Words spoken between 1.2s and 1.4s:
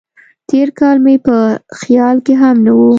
په